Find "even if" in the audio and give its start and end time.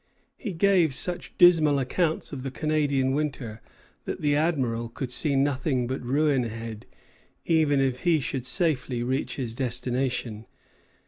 7.45-7.99